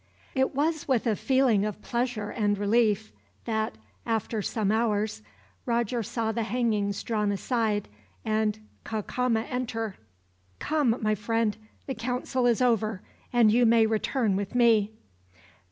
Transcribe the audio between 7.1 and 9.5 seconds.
aside, and Cacama